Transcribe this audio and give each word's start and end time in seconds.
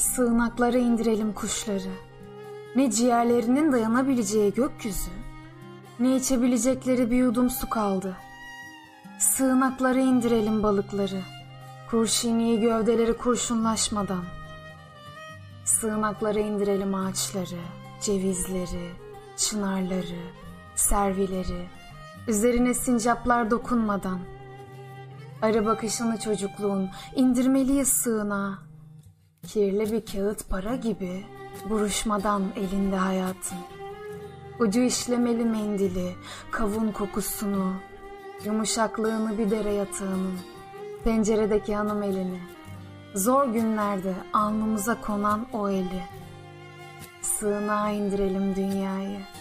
Sığınaklara 0.00 0.78
indirelim 0.78 1.32
kuşları. 1.32 1.92
Ne 2.76 2.90
ciğerlerinin 2.90 3.72
dayanabileceği 3.72 4.54
gökyüzü, 4.54 5.10
ne 5.98 6.16
içebilecekleri 6.16 7.10
bir 7.10 7.16
yudum 7.16 7.50
su 7.50 7.68
kaldı. 7.68 8.16
Sığınaklara 9.18 10.00
indirelim 10.00 10.62
balıkları. 10.62 11.20
Kurşini 11.90 12.60
gövdeleri 12.60 13.16
kurşunlaşmadan. 13.16 14.24
Sığınaklara 15.64 16.40
indirelim 16.40 16.94
ağaçları, 16.94 17.60
cevizleri, 18.02 18.90
çınarları, 19.36 20.20
servileri, 20.74 21.68
üzerine 22.28 22.74
sincaplar 22.74 23.50
dokunmadan. 23.50 24.20
Arı 25.42 25.66
bakışını 25.66 26.18
çocukluğun 26.18 26.90
indirmeliyiz 27.16 27.88
sığınağa. 27.88 28.69
Kirli 29.48 29.92
bir 29.92 30.06
kağıt 30.06 30.48
para 30.48 30.76
gibi 30.76 31.24
buruşmadan 31.70 32.42
elinde 32.56 32.96
hayatın. 32.96 33.58
Ucu 34.58 34.80
işlemeli 34.80 35.44
mendili, 35.44 36.14
kavun 36.50 36.92
kokusunu, 36.92 37.74
yumuşaklığını 38.44 39.38
bir 39.38 39.50
dere 39.50 39.72
yatağının, 39.72 40.38
penceredeki 41.04 41.74
hanım 41.74 42.02
elini, 42.02 42.40
zor 43.14 43.46
günlerde 43.46 44.14
alnımıza 44.32 45.00
konan 45.00 45.46
o 45.52 45.68
eli. 45.68 46.02
Sığınağa 47.22 47.90
indirelim 47.90 48.56
dünyayı.'' 48.56 49.39